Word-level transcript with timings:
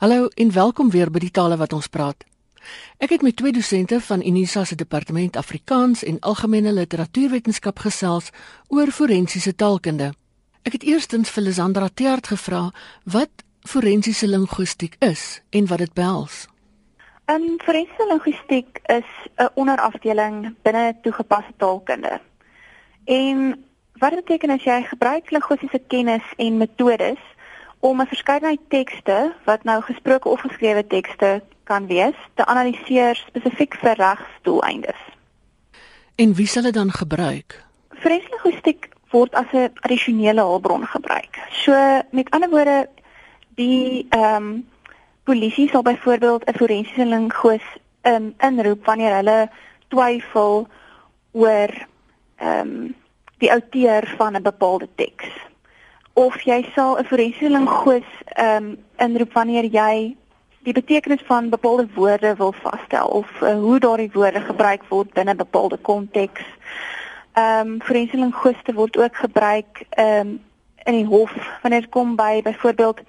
Hallo 0.00 0.28
en 0.34 0.52
welkom 0.52 0.90
weer 0.90 1.10
by 1.12 1.20
die 1.20 1.30
tale 1.36 1.58
wat 1.60 1.74
ons 1.76 1.90
praat. 1.92 2.22
Ek 3.04 3.10
het 3.12 3.20
met 3.20 3.34
twee 3.36 3.52
dosente 3.52 3.98
van 4.00 4.22
Unisa 4.24 4.62
se 4.64 4.78
departement 4.80 5.34
Afrikaans 5.36 6.00
en 6.08 6.16
Algemene 6.24 6.72
Literatuurwetenskap 6.72 7.82
gesels 7.84 8.30
oor 8.72 8.88
forensiese 8.96 9.52
taalkunde. 9.52 10.14
Ek 10.64 10.78
het 10.78 10.86
eerstens 10.88 11.28
vir 11.28 11.44
Lisandra 11.44 11.90
Teart 11.92 12.30
gevra 12.32 12.62
wat 13.04 13.44
forensiese 13.68 14.24
linguistiek 14.24 14.96
is 15.04 15.42
en 15.52 15.68
wat 15.68 15.84
dit 15.84 15.92
behels. 15.92 16.46
Ehm, 17.28 17.60
forensiese 17.60 18.06
linguistiek 18.08 18.80
is 18.88 19.10
'n 19.36 19.52
onderafdeling 19.54 20.56
binne 20.62 20.96
toegepaste 21.02 21.52
taalkunde. 21.58 22.20
En 23.04 23.64
wat 24.00 24.14
beteken 24.14 24.50
as 24.50 24.64
jy 24.64 24.82
gebruik 24.82 25.30
linguistiese 25.30 25.82
kennis 25.88 26.24
en 26.36 26.56
metodes 26.56 27.20
om 27.80 28.00
'n 28.00 28.06
verskeidenheid 28.06 28.60
tekste 28.68 29.34
wat 29.44 29.64
nou 29.64 29.82
gesproke 29.82 30.28
of 30.28 30.40
geskrewe 30.40 30.86
tekste 30.86 31.42
kan 31.64 31.86
wees, 31.86 32.16
te 32.34 32.46
analiseer 32.46 33.14
spesifiek 33.16 33.74
vir 33.74 33.94
regsdoeleindes. 33.94 35.00
En 36.14 36.34
wie 36.34 36.46
sal 36.46 36.62
dit 36.62 36.74
dan 36.74 36.90
gebruik? 36.90 37.64
Vreeslinguistiek 37.88 38.88
word 39.10 39.34
as 39.34 39.52
'n 39.52 39.72
addisionele 39.80 40.40
hulpbron 40.40 40.86
gebruik. 40.86 41.38
So 41.50 41.72
met 42.10 42.30
ander 42.30 42.50
woorde, 42.50 42.88
die 43.54 44.06
ehm 44.10 44.34
um, 44.36 44.68
polisie 45.24 45.68
sal 45.68 45.82
byvoorbeeld 45.82 46.44
'n 46.44 46.56
forensiese 46.56 47.06
linguis 47.06 47.66
um, 48.02 48.34
inroep 48.38 48.84
wanneer 48.84 49.14
hulle 49.14 49.50
twyfel 49.88 50.68
oor 51.32 51.70
ehm 52.36 52.60
um, 52.60 52.94
die 53.38 53.52
outeur 53.52 54.14
van 54.16 54.36
'n 54.36 54.42
bepaalde 54.42 54.88
teks. 54.94 55.28
Of 56.20 56.42
jy 56.44 56.60
sal 56.74 56.98
'n 57.00 57.08
forensiese 57.08 57.48
linguis 57.50 58.08
ehm 58.36 58.64
um, 58.64 58.66
inroep 59.04 59.32
wanneer 59.32 59.64
jy 59.64 60.16
die 60.68 60.72
betekenis 60.76 61.22
van 61.24 61.48
bepaalde 61.48 61.86
woorde 61.94 62.34
wil 62.36 62.52
vasstel 62.52 63.06
of 63.08 63.28
uh, 63.40 63.54
hoe 63.54 63.78
daardie 63.78 64.10
woorde 64.12 64.40
gebruik 64.40 64.82
word 64.88 65.12
binne 65.12 65.32
'n 65.32 65.36
bepaalde 65.36 65.78
konteks. 65.90 66.44
Ehm 67.32 67.68
um, 67.68 67.80
forensiese 67.80 68.20
linguiste 68.24 68.72
word 68.74 68.96
ook 68.96 69.16
gebruik 69.16 69.82
ehm 69.90 70.28
um, 70.28 70.40
in 70.84 70.94
die 70.94 71.06
hof 71.06 71.32
wanneer 71.62 71.80
dit 71.80 71.90
kom 71.90 72.16
by 72.16 72.42
byvoorbeeld 72.42 73.00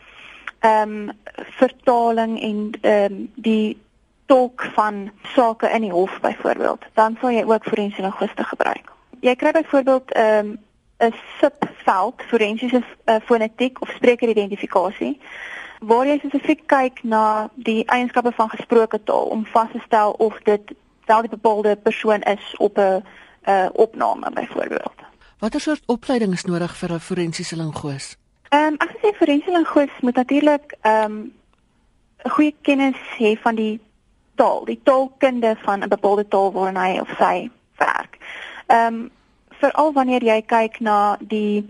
ehm 0.59 0.89
um, 0.89 1.12
vertaling 1.59 2.39
en 2.42 2.72
ehm 2.82 3.12
um, 3.12 3.32
die 3.36 3.78
tolk 4.26 4.64
van 4.73 5.12
sake 5.36 5.67
in 5.67 5.82
die 5.82 5.92
hof 5.92 6.20
byvoorbeeld. 6.22 6.86
Dan 6.94 7.17
sal 7.22 7.32
jy 7.32 7.44
ook 7.44 7.64
forensiese 7.64 8.02
linguiste 8.02 8.44
gebruik 8.44 8.92
jy 9.22 9.36
kry 9.38 9.52
byvoorbeeld 9.52 10.12
ehm 10.12 10.52
um, 10.52 10.59
'n 11.02 11.14
subveld 11.40 12.22
forensiese 12.30 12.84
uh, 13.06 13.16
fonetiek 13.26 13.82
of 13.82 13.90
sprekeridentifikasie 13.90 15.20
waar 15.80 16.06
jy 16.06 16.18
spesifiek 16.18 16.62
kyk 16.70 17.04
na 17.04 17.50
die 17.56 17.82
eienskappe 17.86 18.32
van 18.38 18.50
gesproke 18.50 19.00
taal 19.04 19.32
om 19.34 19.46
vas 19.46 19.72
te 19.72 19.82
stel 19.86 20.12
of 20.12 20.38
dit 20.44 20.74
wel 21.06 21.22
die 21.22 21.30
bepaalde 21.30 21.76
persoon 21.76 22.22
is 22.22 22.56
op 22.58 22.78
'n 22.78 23.04
uh, 23.46 23.70
opname 23.74 24.32
byvoorbeeld. 24.34 24.98
Watter 25.40 25.62
soort 25.62 25.84
opleiding 25.86 26.34
is 26.34 26.46
nodig 26.46 26.78
vir 26.78 26.94
'n 26.94 27.00
forensiese 27.00 27.56
linguis? 27.56 28.18
Ehm 28.50 28.66
um, 28.66 28.76
ek 28.78 28.92
sê 29.02 29.18
forensiese 29.18 29.52
linguis 29.52 29.92
moet 30.02 30.16
natuurlik 30.16 30.78
ehm 30.82 31.12
um, 31.12 31.34
goeie 32.24 32.56
kennis 32.62 33.02
hê 33.18 33.42
van 33.42 33.56
die 33.56 33.80
taal, 34.36 34.66
die 34.66 34.80
taalkunde 34.84 35.56
van 35.64 35.80
'n 35.80 35.90
bepaalde 35.90 36.28
taal 36.28 36.52
waarin 36.52 36.78
hy 36.78 37.00
of 37.00 37.10
sy 37.18 37.50
werk. 37.78 38.18
Ehm 38.68 38.94
um, 38.94 39.12
veral 39.62 39.94
wanneer 39.94 40.23
jy 40.26 40.42
kyk 40.42 40.80
na 40.80 41.17
die 41.20 41.64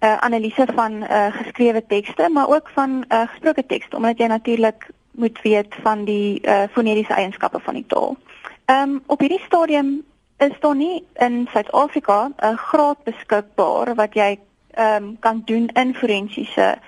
uh, 0.00 0.16
analise 0.24 0.66
van 0.74 1.02
uh, 1.02 1.26
geskrewe 1.36 1.82
tekste, 1.86 2.28
maar 2.32 2.48
ook 2.48 2.70
van 2.74 3.04
uh, 3.08 3.26
gesproke 3.28 3.66
tekste 3.66 3.96
omdat 3.96 4.18
jy 4.18 4.26
natuurlik 4.26 4.88
moet 5.10 5.40
weet 5.42 5.74
van 5.82 6.04
die 6.04 6.40
uh, 6.42 6.62
fonetiese 6.72 7.14
eienskappe 7.14 7.60
van 7.60 7.74
die 7.74 7.86
taal. 7.86 8.16
Ehm 8.64 8.90
um, 8.90 9.02
op 9.06 9.20
hierdie 9.20 9.42
stadium 9.46 10.02
is 10.38 10.56
daar 10.60 10.76
nie 10.76 11.04
in 11.18 11.48
Suid-Afrika 11.52 12.30
'n 12.38 12.56
graad 12.56 13.02
beskikbaar 13.04 13.94
wat 13.94 14.14
jy 14.14 14.38
ehm 14.70 15.04
um, 15.04 15.16
kan 15.18 15.42
doen 15.44 15.68
in 15.68 15.94
forensiese 15.94 16.78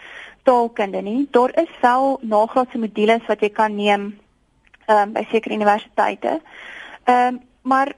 taalkunde 0.42 1.00
nie. 1.02 1.28
Daar 1.30 1.50
is 1.62 1.72
wel 1.80 2.18
nagraadse 2.20 2.78
modules 2.78 3.26
wat 3.26 3.40
jy 3.40 3.50
kan 3.50 3.74
neem 3.74 4.18
ehm 4.86 4.98
um, 4.98 5.12
by 5.12 5.26
sekere 5.30 5.54
universiteite. 5.54 6.40
Ehm 7.04 7.26
um, 7.26 7.40
maar 7.62 7.92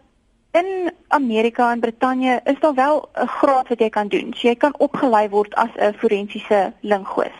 in 0.55 0.93
Amerika 1.09 1.71
en 1.73 1.81
Brittanje 1.81 2.41
is 2.45 2.61
daar 2.61 2.75
wel 2.75 3.09
'n 3.13 3.27
graad 3.27 3.69
wat 3.69 3.79
jy 3.79 3.89
kan 3.89 4.09
doen. 4.09 4.35
So 4.37 4.49
jy 4.49 4.55
kan 4.55 4.75
opgelei 4.79 5.29
word 5.29 5.55
as 5.55 5.71
'n 5.75 5.95
forensiese 5.95 6.73
linguis. 6.81 7.39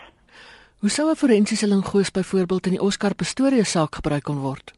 Hoe 0.79 0.89
sou 0.89 1.09
'n 1.09 1.15
forensiese 1.15 1.67
linguis 1.67 2.11
byvoorbeeld 2.11 2.65
in 2.65 2.71
die 2.71 2.81
Oscar 2.81 3.15
Pistorius 3.15 3.71
saak 3.71 3.95
gebruik 3.95 4.23
kon 4.23 4.39
word? 4.39 4.73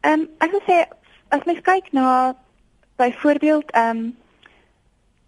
Ehm 0.00 0.20
um, 0.20 0.28
ek 0.38 0.50
wil 0.50 0.60
sê 0.66 0.84
as 1.28 1.44
mens 1.44 1.60
kyk 1.60 1.92
na 1.92 2.36
byvoorbeeld 2.96 3.70
ehm 3.70 3.96
um, 3.96 4.16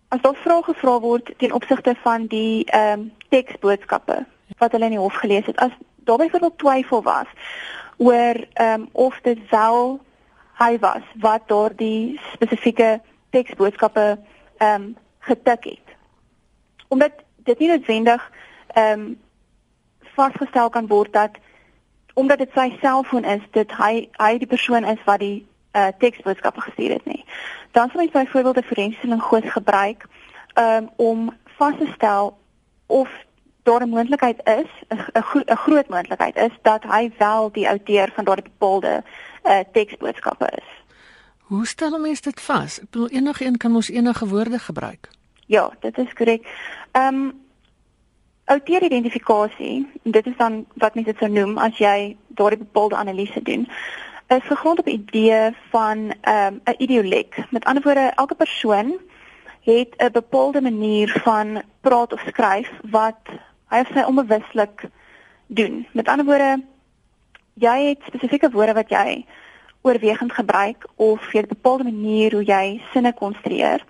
as 0.08 0.20
daar 0.20 0.34
vrae 0.34 0.62
gevra 0.62 1.00
word 1.00 1.34
ten 1.36 1.52
opsigte 1.52 1.94
van 2.02 2.26
die 2.26 2.64
ehm 2.64 3.00
um, 3.00 3.12
teksboodskappe 3.28 4.26
wat 4.58 4.72
hulle 4.72 4.84
in 4.84 4.90
die 4.90 5.00
hof 5.00 5.14
gelees 5.14 5.46
het, 5.46 5.56
as 5.56 5.70
daar 5.96 6.16
byvoorbeeld 6.16 6.58
twyfel 6.58 7.02
was 7.02 7.26
oor 7.96 8.36
ehm 8.52 8.80
um, 8.80 8.88
of 8.92 9.18
dit 9.22 9.38
wel 9.50 10.00
hy 10.58 10.78
was 10.78 11.04
wat 11.20 11.48
daardie 11.48 12.20
spesifieke 12.32 13.00
teksboodskappe 13.30 14.18
ehm 14.58 14.82
um, 14.82 14.96
getik 15.18 15.64
het. 15.64 15.96
Omdat 16.88 17.12
dit 17.36 17.58
nie 17.58 17.68
noodwendig 17.68 18.30
ehm 18.66 19.00
um, 19.00 19.20
vasgestel 20.16 20.70
kan 20.70 20.86
word 20.86 21.12
dat 21.12 21.30
omdat 22.14 22.38
dit 22.38 22.50
sy 22.54 22.76
selfoon 22.80 23.24
is, 23.24 23.42
dit 23.50 23.72
hy 23.76 24.08
hy 24.16 24.38
die 24.38 24.48
persoon 24.48 24.84
is 24.84 25.02
wat 25.04 25.20
die 25.20 25.46
uh, 25.76 25.88
teksboodskappe 25.98 26.60
gestuur 26.60 26.96
het 26.96 27.04
nie. 27.04 27.24
Dan 27.76 27.90
sou 27.92 28.00
mens 28.00 28.12
byvoorbeeld 28.12 28.56
'n 28.56 28.68
forensiese 28.70 29.06
linguis 29.06 29.52
gebruik 29.52 30.06
um, 30.54 30.88
om 30.96 31.36
vas 31.44 31.74
te 31.78 31.90
stel 31.94 32.38
of 32.86 33.08
daar 33.62 33.82
'n 33.82 33.88
moontlikheid 33.88 34.40
is, 34.44 34.70
'n 34.88 35.22
gro 35.22 35.40
groot 35.44 35.88
moontlikheid 35.88 36.36
is 36.36 36.54
dat 36.62 36.82
hy 36.82 37.12
wel 37.18 37.52
die 37.52 37.68
outeur 37.68 38.12
van 38.14 38.24
daardie 38.24 38.50
bepaalde 38.50 39.02
uh, 39.46 39.58
teksboodskappe 39.72 40.48
is. 40.56 40.68
Hoe 41.46 41.66
stel 41.66 41.94
'n 41.94 42.00
mens 42.00 42.20
dit 42.20 42.40
vas? 42.40 42.80
Ek 42.80 42.90
bedoel 42.90 43.08
enige 43.08 43.44
een 43.44 43.56
kan 43.56 43.70
mos 43.70 43.88
enige 43.88 44.26
woorde 44.28 44.58
gebruik. 44.58 45.08
Ja, 45.46 45.70
dit 45.80 45.98
is 45.98 46.12
korrek. 46.12 46.46
Ehm 46.92 47.14
um, 47.14 47.44
Outeuridentificasie, 48.46 49.90
dit 50.02 50.26
is 50.26 50.36
dan 50.36 50.66
wat 50.74 50.94
mense 50.94 51.10
dit 51.10 51.18
sou 51.18 51.30
noem 51.30 51.58
as 51.58 51.78
jy 51.78 52.16
daardie 52.28 52.58
bepaalde 52.58 52.96
analise 52.96 53.42
doen, 53.42 53.68
is 54.26 54.42
gegrond 54.46 54.78
op 54.78 54.88
idee 54.88 55.50
van 55.70 56.14
ehm 56.20 56.54
um, 56.54 56.60
'n 56.64 56.74
ideolek. 56.78 57.44
Met 57.50 57.64
ander 57.64 57.82
woorde, 57.82 58.12
elke 58.14 58.34
persoon 58.34 58.98
het 59.60 59.94
'n 59.96 60.12
bepaalde 60.12 60.60
manier 60.60 61.20
van 61.24 61.62
praat 61.80 62.12
of 62.12 62.22
skryf 62.26 62.70
wat 62.90 63.22
hy 63.68 63.78
of 63.78 63.90
sy 63.94 64.02
onbewuslik 64.02 64.88
doen. 65.46 65.86
Met 65.92 66.08
ander 66.08 66.24
woorde, 66.24 66.62
jy 67.56 67.88
het 67.88 68.04
spesifieke 68.06 68.50
woorde 68.50 68.72
wat 68.76 68.90
jy 68.92 69.24
oorwegend 69.80 70.32
gebruik 70.32 70.86
of 70.96 71.32
jy 71.32 71.40
het 71.40 71.50
'n 71.50 71.54
bepaalde 71.54 71.84
manier 71.84 72.32
hoe 72.32 72.44
jy 72.44 72.82
sinne 72.92 73.12
konstrueer 73.12 73.84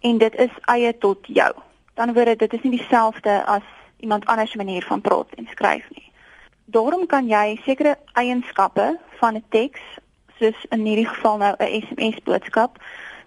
en 0.00 0.18
dit 0.18 0.34
is 0.34 0.54
eie 0.60 0.98
tot 0.98 1.18
jou. 1.26 1.52
Dan 1.94 2.12
word 2.12 2.38
dit 2.38 2.52
is 2.52 2.62
nie 2.62 2.78
dieselfde 2.78 3.44
as 3.44 3.62
iemand 4.00 4.26
anders 4.26 4.50
se 4.50 4.56
manier 4.56 4.82
van 4.82 5.00
praat 5.00 5.28
en 5.34 5.46
skryf 5.50 5.90
nie. 5.90 6.10
Daarom 6.64 7.06
kan 7.06 7.28
jy 7.28 7.60
sekere 7.64 7.98
eienskappe 8.12 8.98
van 9.20 9.34
'n 9.34 9.44
teks, 9.48 9.80
soos 10.38 10.66
in 10.70 10.84
hierdie 10.84 11.08
geval 11.08 11.36
nou 11.36 11.54
'n 11.58 11.82
SMS 11.82 12.22
boodskap, 12.24 12.78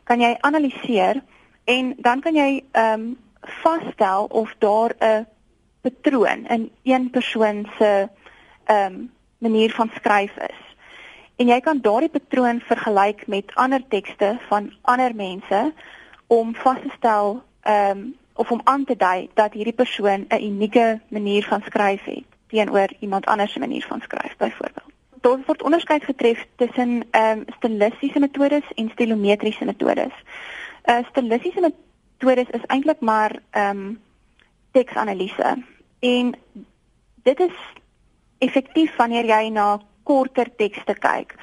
kan 0.03 0.19
jy 0.19 0.37
analiseer 0.39 1.21
en 1.63 1.93
dan 1.97 2.19
kan 2.19 2.35
jy 2.35 2.63
ehm 2.71 2.93
um, 2.93 3.17
vasstel 3.41 4.25
of 4.25 4.55
daar 4.59 4.95
'n 4.99 5.27
patroon 5.81 6.47
in 6.47 6.71
een 6.83 7.09
persoon 7.09 7.67
se 7.77 8.09
ehm 8.65 8.93
um, 8.93 9.14
manier 9.37 9.71
van 9.71 9.91
skryf 9.95 10.35
is. 10.37 10.61
En 11.35 11.47
jy 11.47 11.59
kan 11.59 11.81
daardie 11.83 12.09
patroon 12.09 12.61
vergelyk 12.63 13.27
met 13.27 13.55
ander 13.55 13.83
tekste 13.87 14.37
van 14.47 14.71
ander 14.81 15.15
mense 15.15 15.73
om 16.27 16.55
vas 16.55 16.79
te 16.81 16.91
stel 16.97 17.43
ehm 17.61 17.97
um, 17.97 18.15
of 18.35 18.51
om 18.51 18.61
aan 18.63 18.83
te 18.83 18.95
dui 18.95 19.29
dat 19.33 19.53
hierdie 19.53 19.73
persoon 19.73 20.25
'n 20.27 20.43
unieke 20.43 20.99
manier 21.07 21.43
van 21.43 21.61
skryf 21.61 22.03
het 22.03 22.23
teenoor 22.47 22.89
iemand 22.99 23.25
anders 23.25 23.51
se 23.51 23.59
manier 23.59 23.85
van 23.87 24.01
skryf 24.01 24.35
byvoorbeeld. 24.37 24.91
Daar 25.21 25.39
word 25.45 25.63
onderskeid 25.63 26.03
getref 26.03 26.47
tussen 26.55 27.03
ehm 27.11 27.37
um, 27.37 27.43
stilistiese 27.57 28.19
metodes 28.19 28.73
en 28.75 28.89
stilometriese 28.89 29.65
metodes. 29.65 30.13
Uh 30.85 30.99
stilistiese 31.09 31.59
metodes 31.61 32.49
is 32.49 32.65
eintlik 32.65 32.99
maar 32.99 33.39
ehm 33.49 33.77
um, 33.77 34.01
teksanalise 34.71 35.63
en 35.99 36.35
dit 37.23 37.39
is 37.39 37.55
effektief 38.45 38.95
wanneer 38.99 39.27
jy 39.29 39.49
na 39.49 39.79
korter 40.03 40.49
tekste 40.55 40.93
kyk. 40.93 41.35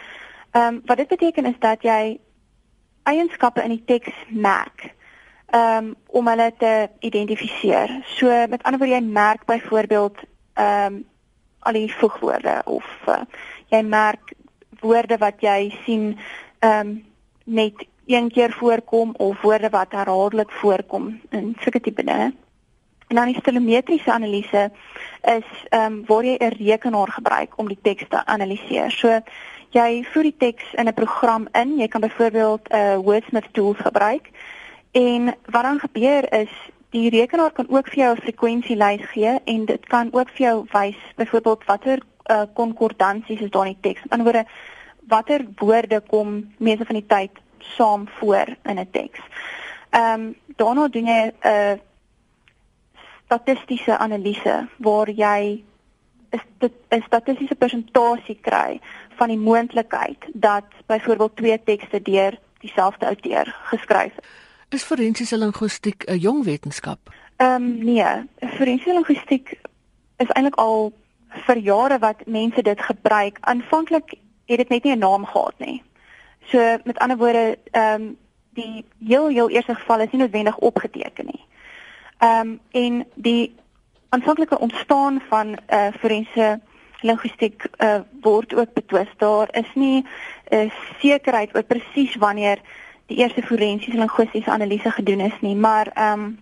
Ehm 0.53 0.75
um, 0.75 0.83
wat 0.87 0.97
dit 0.97 1.09
beteken 1.09 1.47
is 1.47 1.59
dat 1.59 1.83
jy 1.83 2.19
eienskappe 3.09 3.63
in 3.63 3.77
die 3.77 3.85
teks 3.85 4.15
merk 4.29 4.91
ehm 5.53 5.93
um, 5.93 5.95
om 6.07 6.29
hulle 6.29 6.53
te 6.59 6.89
identifiseer. 7.01 7.99
So 8.17 8.29
met 8.49 8.63
ander 8.63 8.81
woorde 8.81 8.95
jy 8.95 9.01
merk 9.05 9.47
byvoorbeeld 9.47 10.19
ehm 10.55 10.95
um, 10.95 11.01
al 11.63 11.73
die 11.79 11.95
voegwoorde 11.95 12.63
of 12.65 12.87
uh, 13.07 13.23
jy 13.71 13.83
merk 13.87 14.33
woorde 14.81 15.19
wat 15.19 15.41
jy 15.41 15.73
sien 15.85 16.19
ehm 16.59 16.79
um, 16.79 16.95
net 17.45 17.87
een 18.07 18.31
keer 18.31 18.53
voorkom 18.53 19.15
of 19.17 19.41
woorde 19.41 19.69
wat 19.71 19.93
herhaaldelik 19.93 20.51
voorkom 20.51 21.21
in 21.31 21.57
sulke 21.61 21.81
tipe 21.81 22.05
dinge. 22.05 22.33
En 23.13 23.19
dan 23.19 23.27
die 23.27 23.41
stilometriese 23.41 24.13
analise 24.13 24.71
is 25.23 25.49
ehm 25.69 25.93
um, 25.93 26.05
waar 26.07 26.25
jy 26.25 26.37
'n 26.39 26.57
rekenaar 26.59 27.09
gebruik 27.09 27.59
om 27.59 27.69
die 27.69 27.79
teks 27.83 28.05
te 28.09 28.27
analiseer. 28.27 28.91
So 28.91 29.21
jy 29.71 30.05
voer 30.13 30.23
die 30.23 30.37
teks 30.39 30.65
in 30.73 30.89
'n 30.89 30.95
program 30.95 31.49
in. 31.53 31.77
Jy 31.77 31.89
kan 31.89 32.01
byvoorbeeld 32.01 32.69
'n 32.69 32.77
uh, 32.77 32.97
Wordsmith 32.97 33.53
tool 33.53 33.75
gebruik. 33.75 34.31
En 34.93 35.35
wat 35.45 35.63
dan 35.63 35.79
gebeur 35.79 36.33
is 36.33 36.51
die 36.91 37.11
rekenaar 37.11 37.53
kan 37.53 37.67
ook 37.69 37.89
vir 37.89 37.99
jou 37.99 38.15
'n 38.15 38.21
frekwensielys 38.21 39.05
gee 39.13 39.41
en 39.45 39.65
dit 39.65 39.87
kan 39.87 40.09
ook 40.13 40.29
vir 40.29 40.47
jou 40.47 40.65
wys 40.73 40.99
byvoorbeeld 41.17 41.65
watter 41.65 41.99
uh, 42.27 42.43
konkordansies 42.55 43.41
is 43.41 43.51
daar 43.51 43.67
in 43.67 43.77
die 43.81 43.93
teks. 43.93 44.03
Met 44.03 44.13
ander 44.13 44.33
woorde 44.33 44.49
watter 45.09 45.47
woorde 45.57 46.01
kom 46.01 46.55
meeste 46.59 46.85
van 46.85 46.95
die 46.95 47.07
tyd 47.07 47.31
saam 47.59 48.09
voor 48.09 48.47
in 48.63 48.79
'n 48.79 48.91
teks. 48.91 49.21
Ehm 49.91 50.21
um, 50.21 50.35
daarna 50.57 50.89
doen 50.89 51.05
jy 51.05 51.23
'n 51.23 51.49
uh, 51.49 51.79
statistiese 53.33 53.99
analise 53.99 54.69
waar 54.77 55.11
jy 55.11 55.65
'n 56.91 57.03
statistiese 57.07 57.55
persentasie 57.55 58.39
kry 58.41 58.81
van 59.17 59.29
die 59.29 59.39
moontlikheid 59.39 60.25
dat 60.35 60.65
byvoorbeeld 60.87 61.37
twee 61.37 61.63
tekste 61.65 62.03
deur 62.03 62.39
dieselfde 62.59 63.07
outeur 63.07 63.57
geskryf 63.63 64.13
is. 64.19 64.29
Is 64.69 64.83
forensiese 64.83 65.39
linguistiek 65.39 66.05
'n 66.05 66.19
jong 66.19 66.45
wetenskap? 66.45 66.99
Ehm 67.37 67.55
um, 67.55 67.85
nee, 67.85 68.29
forensiese 68.41 68.93
linguistiek 68.93 69.61
is 70.17 70.29
eintlik 70.29 70.57
al 70.57 70.93
vir 71.29 71.59
jare 71.59 71.99
wat 71.99 72.27
mense 72.27 72.63
dit 72.63 72.81
gebruik. 72.81 73.39
Aanvanklik 73.41 74.15
het 74.45 74.57
dit 74.57 74.69
net 74.69 74.83
nie 74.83 74.95
'n 74.95 74.99
naam 74.99 75.25
gehad 75.25 75.55
nie. 75.59 75.83
So 76.45 76.59
met 76.85 76.99
ander 76.99 77.17
woorde, 77.17 77.59
ehm 77.71 78.03
um, 78.03 78.17
die 78.55 78.85
heel 79.07 79.29
heel 79.29 79.51
eerste 79.51 79.75
geval 79.75 80.01
is 80.01 80.11
nie 80.11 80.21
noodwendig 80.21 80.57
opgeteken 80.57 81.25
nie. 81.25 81.45
Ehm 82.23 82.49
um, 82.49 82.61
en 82.71 83.07
die 83.15 83.55
aanvanklike 84.09 84.59
ontstaan 84.59 85.23
van 85.29 85.47
'n 85.47 85.51
uh, 85.51 85.87
eh, 85.87 85.95
forense 85.95 86.61
linguistiek 87.01 87.65
uh, 87.79 88.01
word 88.21 88.55
ook 88.55 88.73
betwis. 88.73 89.09
Daar 89.17 89.49
is 89.51 89.71
nie 89.75 90.07
'n 90.49 90.57
uh, 90.57 90.71
sekerheid 90.99 91.55
oor 91.57 91.63
presies 91.63 92.15
wanneer 92.15 92.59
die 93.07 93.17
eerste 93.17 93.43
forensiese 93.43 93.99
linguistiese 93.99 94.51
analise 94.51 94.91
gedoen 94.91 95.21
is 95.21 95.41
nie, 95.41 95.57
maar 95.57 95.87
ehm 95.95 96.21
um, 96.21 96.39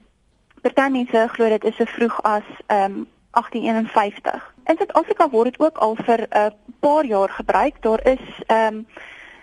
party 0.61 0.91
mense 0.91 1.29
glo 1.33 1.49
dit 1.49 1.65
is 1.65 1.77
so 1.77 1.85
vroeg 1.85 2.23
as 2.23 2.47
ehm 2.67 2.93
um, 2.93 3.07
1851. 3.31 4.55
In 4.65 4.77
Suid-Afrika 4.77 5.29
word 5.31 5.45
dit 5.45 5.61
ook 5.61 5.79
al 5.79 5.95
vir 5.95 6.21
'n 6.21 6.37
uh, 6.37 6.47
paar 6.81 7.05
jaar 7.05 7.29
gebruik. 7.29 7.83
Daar 7.83 8.07
is 8.07 8.43
ehm 8.47 8.75
um, 8.75 8.87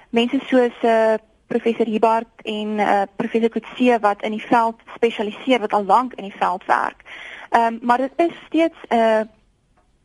mense 0.10 0.40
soos 0.45 0.75
uh, 0.83 1.13
professor 1.47 1.85
Hibart 1.85 2.41
en 2.44 2.67
uh, 2.67 3.01
professor 3.15 3.49
Kutse 3.49 3.97
wat 4.01 4.21
in 4.21 4.31
die 4.31 4.45
veld 4.47 4.75
spesialiseer 4.95 5.59
wat 5.59 5.73
al 5.73 5.85
lank 5.85 6.13
in 6.13 6.23
die 6.23 6.38
veld 6.38 6.65
werk. 6.65 7.01
Ehm 7.49 7.73
um, 7.73 7.79
maar 7.81 7.97
dit 7.97 8.11
is 8.15 8.33
steeds 8.45 8.77
'n 8.89 8.95
uh, 8.95 9.21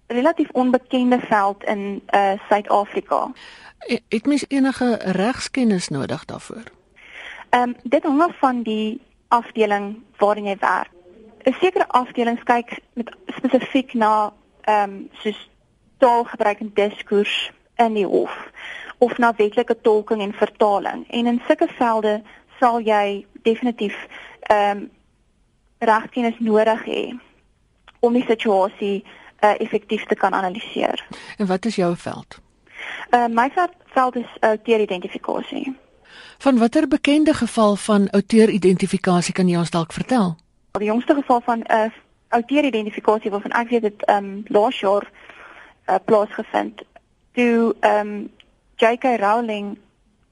relatief 0.06 0.48
onbekende 0.50 1.18
veld 1.20 1.64
in 1.64 2.02
uh 2.14 2.32
Suid-Afrika. 2.48 3.32
Het 4.08 4.26
mens 4.26 4.44
enige 4.48 4.98
regskennis 5.02 5.88
nodig 5.88 6.24
daarvoor? 6.24 6.64
Ehm 7.48 7.62
um, 7.62 7.76
dit 7.82 8.02
hang 8.02 8.22
af 8.22 8.38
van 8.38 8.62
die 8.62 9.00
afdeling 9.28 10.02
waarin 10.16 10.44
jy 10.44 10.56
werk. 10.60 10.90
'n 11.42 11.52
Sekere 11.60 11.88
afdelings 11.88 12.42
kyk 12.42 12.78
met 12.92 13.16
spesifiek 13.26 13.94
na 13.94 14.32
ehm 14.60 14.90
um, 14.90 15.08
soos 15.12 15.50
taalgebruik 15.98 16.58
en 16.58 16.70
diskurs 16.74 17.52
in 17.76 17.94
die 17.94 18.06
hof 18.06 18.50
of 19.02 19.18
na 19.18 19.32
wetlike 19.36 19.76
tolking 19.82 20.20
en 20.22 20.32
vertaling. 20.32 21.04
En 21.10 21.26
in 21.26 21.40
sulke 21.46 21.68
velde 21.78 22.22
sal 22.58 22.80
jy 22.80 23.26
definitief 23.42 23.96
ehm 24.40 24.76
um, 24.76 24.90
regkennis 25.82 26.38
nodig 26.38 26.84
hê 26.86 27.02
om 28.00 28.14
die 28.14 28.24
situasie 28.26 29.02
uh, 29.02 29.54
effektief 29.58 30.04
te 30.06 30.14
kan 30.14 30.32
analiseer. 30.32 31.06
En 31.36 31.46
wat 31.46 31.64
is 31.64 31.76
jou 31.76 31.96
veld? 31.96 32.38
Uh, 33.10 33.26
my 33.26 33.50
veld 33.94 34.16
is 34.16 34.36
auteuridentifikasie. 34.40 35.76
Van 36.38 36.58
watter 36.58 36.88
bekende 36.88 37.34
geval 37.34 37.76
van 37.76 38.08
auteuridentifikasie 38.08 39.34
kan 39.34 39.48
jy 39.48 39.58
ons 39.58 39.74
dalk 39.74 39.92
vertel? 39.92 40.36
Die 40.78 40.86
jongste 40.86 41.14
geval 41.14 41.40
van 41.40 41.58
'n 41.58 41.72
uh, 41.72 41.90
auteuridentifikasie 42.28 43.30
waarvan 43.30 43.50
ek 43.50 43.68
weet 43.68 43.82
dit 43.82 44.04
ehm 44.04 44.24
um, 44.24 44.42
laas 44.46 44.80
jaar 44.80 45.10
uh, 45.86 45.94
plaasgevind 46.04 46.82
toe 47.32 47.74
ehm 47.80 48.06
um, 48.06 48.30
J.K. 48.82 49.04
Rowling 49.20 49.78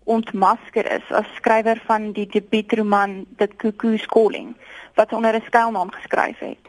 ontmasker 0.04 0.92
is 0.92 1.06
as 1.14 1.26
skrywer 1.34 1.78
van 1.86 2.10
die 2.12 2.26
debuutroman 2.26 3.26
The 3.38 3.46
Cuckoo's 3.46 4.06
Calling 4.06 4.56
wat 4.94 5.12
onder 5.12 5.34
'n 5.34 5.42
skuilnaam 5.46 5.92
geskryf 5.92 6.38
het. 6.38 6.64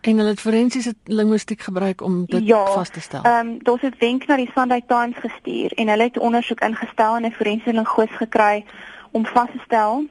En 0.00 0.16
hulle 0.16 0.28
het 0.28 0.40
forensiese 0.40 0.94
linguistiek 1.04 1.60
gebruik 1.60 2.02
om 2.02 2.24
dit 2.26 2.46
ja, 2.46 2.66
vas 2.66 2.88
te 2.88 3.00
stel. 3.00 3.22
Ehm 3.22 3.46
um, 3.46 3.58
daar's 3.62 3.82
'n 3.82 3.94
wenk 3.98 4.26
na 4.26 4.36
die 4.36 4.50
Sunday 4.54 4.82
Times 4.86 5.16
gestuur 5.16 5.72
en 5.72 5.88
hulle 5.88 6.02
het 6.02 6.18
ondersoek 6.18 6.60
ingestel 6.60 7.16
en 7.16 7.24
'n 7.24 7.32
forensiese 7.32 7.72
linguist 7.72 8.16
gekry 8.16 8.64
om 9.10 9.26
vas 9.26 9.50
te 9.52 9.60
stel 9.64 10.06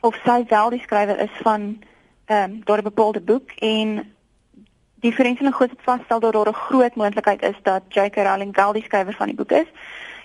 of 0.00 0.14
sy 0.24 0.44
wel 0.48 0.70
die 0.70 0.80
skrywer 0.80 1.18
is 1.18 1.36
van 1.42 1.82
ehm 2.24 2.50
um, 2.50 2.60
daardie 2.64 2.90
bepaalde 2.90 3.20
boek 3.20 3.50
en 3.50 4.12
die 5.00 5.12
forensiese 5.12 5.44
linguist 5.44 5.70
het 5.70 5.82
vasgestel 5.82 6.20
dat 6.20 6.32
daar 6.32 6.48
'n 6.48 6.62
groot 6.66 6.94
moontlikheid 6.94 7.42
is 7.42 7.58
dat 7.62 7.82
J.K. 7.88 8.16
Rowling 8.16 8.56
wel 8.56 8.72
die 8.72 8.82
skrywer 8.82 9.14
van 9.14 9.26
die 9.26 9.36
boek 9.36 9.50
is 9.50 9.70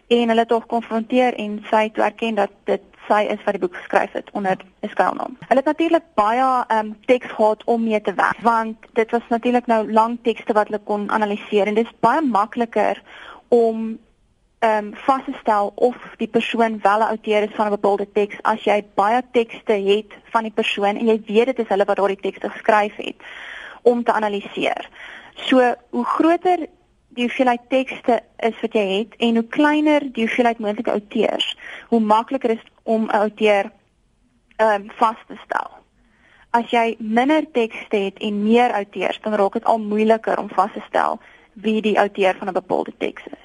en 0.07 0.27
hulle 0.27 0.39
het 0.39 0.49
hom 0.49 0.61
gekonfronteer 0.61 1.33
en 1.33 1.65
sy 1.69 1.83
het 1.83 1.97
erken 1.97 2.35
dat 2.35 2.51
dit 2.63 2.81
sy 3.07 3.21
is 3.29 3.43
wat 3.43 3.53
die 3.57 3.63
boek 3.63 3.75
geskryf 3.75 4.11
het 4.11 4.29
onder 4.31 4.57
'n 4.81 4.87
skuilnaam. 4.87 5.37
Hulle 5.47 5.61
het 5.61 5.71
natuurlik 5.71 6.03
baie 6.13 6.63
ehm 6.67 6.85
um, 6.85 6.97
teks 7.05 7.27
gehad 7.27 7.63
om 7.63 7.83
mee 7.83 8.01
te 8.01 8.13
werk 8.13 8.39
want 8.41 8.77
dit 8.93 9.11
was 9.11 9.21
natuurlik 9.29 9.65
nou 9.65 9.91
lang 9.91 10.17
tekste 10.21 10.53
wat 10.53 10.67
hulle 10.67 10.81
kon 10.83 11.09
analiseer 11.09 11.67
en 11.67 11.73
dit 11.73 11.85
is 11.85 11.99
baie 11.99 12.21
makliker 12.21 13.01
om 13.47 13.99
ehm 14.59 14.85
um, 14.85 14.95
vas 14.95 15.23
te 15.25 15.33
stel 15.39 15.71
of 15.75 15.95
die 16.17 16.27
persoon 16.27 16.79
wel 16.81 16.99
'n 16.99 17.11
outeur 17.13 17.43
is 17.43 17.55
van 17.55 17.65
'n 17.65 17.77
bepaalde 17.77 18.11
teks 18.11 18.35
as 18.41 18.63
jy 18.63 18.85
baie 18.95 19.21
tekste 19.31 19.73
het 19.73 20.11
van 20.23 20.43
die 20.43 20.51
persoon 20.51 20.95
en 20.95 21.05
jy 21.05 21.21
weet 21.25 21.45
dit 21.45 21.59
is 21.59 21.67
hulle 21.67 21.85
wat 21.85 21.95
daardie 21.97 22.21
tekste 22.21 22.49
geskryf 22.49 22.95
het 22.95 23.15
om 23.83 24.03
te 24.03 24.13
analiseer. 24.13 24.89
So 25.35 25.75
hoe 25.89 26.05
groter 26.05 26.67
die 27.13 27.27
hoeveelheid 27.27 27.61
tekste 27.69 28.19
is 28.37 28.57
wat 28.61 28.73
jy 28.73 28.85
het 28.97 29.15
en 29.17 29.35
hoe 29.39 29.47
kleiner 29.47 30.05
die 30.13 30.25
hoeveelheid 30.25 30.59
moontlike 30.59 30.91
auteurs, 30.91 31.53
hoe 31.89 31.99
makliker 31.99 32.55
is 32.57 32.65
om 32.83 33.05
'n 33.05 33.15
outeur 33.21 33.71
ehm 34.55 34.81
um, 34.81 34.91
vas 34.97 35.17
te 35.27 35.37
stel. 35.45 35.69
As 36.49 36.69
jy 36.69 36.95
minder 36.99 37.45
tekste 37.51 37.97
het 37.97 38.17
en 38.19 38.43
meer 38.43 38.71
auteurs, 38.71 39.19
dan 39.21 39.33
raak 39.33 39.53
dit 39.53 39.63
al 39.63 39.79
moeiliker 39.79 40.39
om 40.39 40.49
vas 40.49 40.71
te 40.73 40.83
stel 40.87 41.19
wie 41.53 41.81
die 41.81 41.99
outeur 41.99 42.35
van 42.37 42.47
'n 42.47 42.53
bepaalde 42.53 42.93
teks 42.97 43.23
is. 43.25 43.43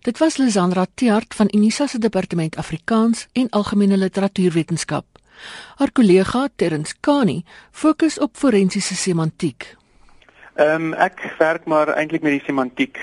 Dit 0.00 0.18
was 0.18 0.36
Lisandra 0.36 0.86
Tiart 0.94 1.34
van 1.34 1.48
Unisa 1.50 1.86
se 1.86 1.98
departement 1.98 2.56
Afrikaans 2.56 3.26
en 3.32 3.48
Algemene 3.48 3.96
Literatuurwetenskap. 3.96 5.04
Haar 5.76 5.92
kollega 5.92 6.48
Terrence 6.56 6.94
Kani 7.00 7.44
fokus 7.70 8.18
op 8.18 8.36
forensiese 8.36 8.94
semantiek. 8.94 9.79
Ehm 10.54 10.74
um, 10.74 10.92
ek 10.92 11.34
werk 11.38 11.64
maar 11.64 11.88
eintlik 11.88 12.22
met 12.22 12.32
die 12.32 12.44
semantiek. 12.44 12.98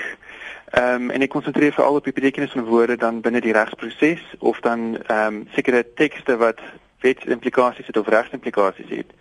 Ehm 0.70 1.02
um, 1.02 1.10
en 1.10 1.22
ek 1.22 1.30
konsentreer 1.30 1.72
veral 1.72 1.94
op 1.94 2.04
die 2.04 2.12
betekenis 2.12 2.52
van 2.52 2.64
woorde 2.64 2.96
dan 2.96 3.20
binne 3.20 3.40
die 3.40 3.52
regsproses 3.52 4.24
of 4.38 4.60
dan 4.60 4.98
ehm 5.06 5.34
um, 5.34 5.48
sekere 5.54 5.84
tekste 5.94 6.36
wat 6.36 6.60
wetsimplikasies 7.00 7.86
het 7.86 7.96
of 7.96 8.08
regsimplikasies 8.08 8.88
het. 8.88 9.14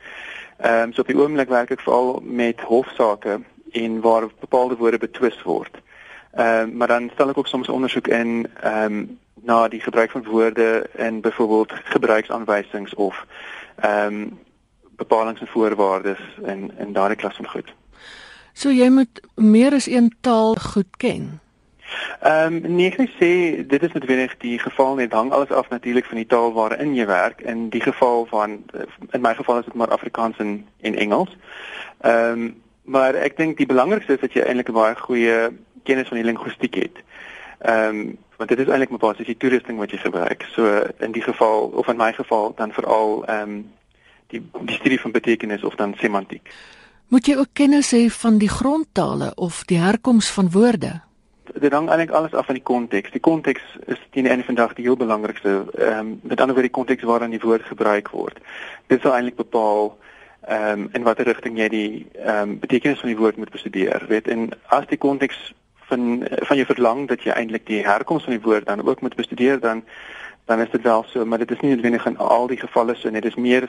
Ehm 0.57 0.81
um, 0.81 0.93
so 0.93 1.01
op 1.01 1.07
die 1.07 1.17
oomblik 1.17 1.49
werk 1.49 1.71
ek 1.71 1.85
veral 1.85 2.19
met 2.23 2.59
hofsaake 2.59 3.39
en 3.71 4.01
waar 4.01 4.27
bepaalde 4.39 4.75
woorde 4.75 4.97
betwis 4.97 5.41
word. 5.43 5.79
Ehm 6.31 6.67
um, 6.67 6.77
maar 6.77 6.87
dan 6.87 7.09
stel 7.13 7.29
ek 7.29 7.37
ook 7.37 7.47
soms 7.47 7.69
ondersoek 7.69 8.07
in 8.07 8.47
ehm 8.61 8.83
um, 8.83 9.19
na 9.47 9.67
die 9.67 9.81
gebruik 9.81 10.11
van 10.11 10.23
woorde 10.23 10.89
in 10.95 11.21
byvoorbeeld 11.21 11.73
gebruiksaanwysings 11.83 12.93
of 12.93 13.25
ehm 13.75 14.13
um, 14.13 14.39
bepalinge 14.97 15.39
en 15.39 15.47
voorwaardes 15.47 16.19
in 16.43 16.71
in 16.77 16.93
daardie 16.93 17.17
klas 17.17 17.35
van 17.35 17.49
goed. 17.49 17.73
So 18.57 18.71
jy 18.73 18.87
moet 18.89 19.19
meer 19.35 19.75
as 19.77 19.85
een 19.85 20.09
taal 20.25 20.55
goed 20.55 20.95
ken. 20.97 21.35
Ehm 22.25 22.55
um, 22.65 22.75
nee, 22.75 22.89
ek 22.89 23.11
sê 23.19 23.29
dit 23.69 23.83
is 23.85 23.91
noodwendig 23.93 24.31
die 24.41 24.55
geval 24.59 24.95
net 24.97 25.13
hang 25.13 25.29
alles 25.31 25.51
af 25.53 25.69
natuurlik 25.69 26.07
van 26.09 26.17
die 26.17 26.25
taal 26.25 26.49
waarin 26.55 26.95
jy 26.97 27.05
werk. 27.05 27.43
In 27.45 27.67
die 27.69 27.81
geval 27.81 28.25
van 28.31 28.55
in 29.11 29.21
my 29.21 29.35
geval 29.37 29.59
is 29.59 29.65
dit 29.65 29.77
maar 29.77 29.93
Afrikaans 29.93 30.41
en 30.41 30.65
en 30.81 30.95
Engels. 30.95 31.37
Ehm 32.01 32.31
um, 32.31 32.55
maar 32.87 33.13
ek 33.13 33.37
dink 33.37 33.57
die 33.57 33.69
belangrikste 33.69 34.13
is 34.13 34.23
dat 34.25 34.33
jy 34.33 34.41
eintlik 34.41 34.69
'n 34.69 34.79
baie 34.79 34.95
goeie 34.95 35.37
kennis 35.83 36.07
van 36.07 36.17
die 36.17 36.25
linguistiek 36.25 36.75
het. 36.75 36.97
Ehm 37.59 37.99
um, 37.99 38.17
want 38.37 38.49
dit 38.49 38.59
is 38.59 38.67
eintlik 38.67 38.89
maar 38.89 39.05
basies 39.05 39.29
die 39.29 39.37
toerusting 39.37 39.77
wat 39.77 39.91
jy 39.91 39.97
gebruik. 39.97 40.47
So 40.55 40.81
in 40.97 41.11
die 41.11 41.21
geval 41.29 41.69
of 41.77 41.87
in 41.87 41.97
my 41.97 42.13
geval 42.13 42.53
dan 42.55 42.73
veral 42.73 43.25
ehm 43.25 43.41
um, 43.41 43.71
die 44.27 44.41
die 44.65 44.75
studie 44.81 45.01
van 45.01 45.11
betekenis 45.11 45.63
of 45.63 45.75
dan 45.75 45.93
semantiek. 45.97 46.49
Moet 47.07 47.27
jy 47.29 47.37
ook 47.39 47.53
kennis 47.55 47.93
hê 47.95 48.09
van 48.11 48.35
die 48.37 48.49
grondtale 48.51 49.29
of 49.35 49.61
die 49.69 49.77
herkoms 49.79 50.27
van 50.35 50.49
woorde? 50.51 50.89
Dit 51.55 51.71
hang 51.71 51.87
eintlik 51.87 52.11
alles 52.11 52.33
af 52.35 52.45
van 52.45 52.57
die 52.59 52.63
konteks. 52.63 53.13
Die 53.13 53.23
konteks 53.23 53.63
is 53.85 54.01
teen 54.11 54.27
die 54.27 54.31
einde 54.31 54.43
van 54.43 54.57
die 54.57 54.63
dag 54.63 54.73
die 54.75 54.83
heel 54.83 54.99
belangrikste. 54.99 55.53
Ehm 55.77 55.99
um, 55.99 56.09
met 56.23 56.41
ander 56.41 56.55
woorde 56.55 56.67
die 56.67 56.77
konteks 56.79 57.07
waarin 57.07 57.31
die 57.31 57.39
woord 57.39 57.63
gebruik 57.63 58.11
word. 58.11 58.43
Dit 58.91 59.01
sal 59.01 59.15
eintlik 59.15 59.39
bepaal 59.39 59.97
ehm 60.47 60.83
um, 60.83 60.89
in 60.91 61.07
watter 61.07 61.25
rigting 61.31 61.55
jy 61.57 61.69
die 61.71 61.87
ehm 62.25 62.41
um, 62.41 62.59
betekenis 62.59 62.99
van 62.99 63.13
die 63.13 63.19
woord 63.23 63.37
moet 63.37 63.55
bestudeer. 63.55 64.03
Weet 64.11 64.27
en 64.27 64.49
as 64.65 64.91
die 64.91 64.99
konteks 64.99 65.39
van 65.87 66.27
van 66.27 66.59
jou 66.59 66.67
verlang 66.67 67.07
dat 67.07 67.23
jy 67.23 67.31
eintlik 67.31 67.67
die 67.71 67.85
herkoms 67.87 68.27
van 68.27 68.35
die 68.35 68.43
woord 68.43 68.67
dan 68.67 68.83
ook 68.83 69.01
moet 69.01 69.15
bestudeer 69.15 69.59
dan 69.63 69.83
dan 70.47 70.59
is 70.59 70.69
dit 70.71 70.81
wel 70.81 71.05
so, 71.07 71.25
maar 71.25 71.37
dit 71.37 71.51
is 71.51 71.59
nie 71.59 71.71
noodwendig 71.71 72.05
in 72.05 72.17
al 72.17 72.47
die 72.47 72.59
gevalle 72.59 72.95
so 72.95 73.09
nie. 73.09 73.21
Dit 73.21 73.31
is 73.35 73.43
meer 73.43 73.67